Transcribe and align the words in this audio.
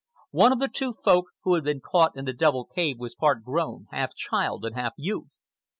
One 0.31 0.51
of 0.51 0.57
the 0.57 0.67
two 0.67 0.93
Folk 0.93 1.27
who 1.43 1.53
had 1.53 1.63
been 1.63 1.79
caught 1.79 2.17
in 2.17 2.25
the 2.25 2.33
double 2.33 2.65
cave 2.65 2.97
was 2.97 3.13
part 3.13 3.43
grown, 3.43 3.85
half 3.91 4.15
child 4.15 4.65
and 4.65 4.73
half 4.73 4.93
youth. 4.97 5.29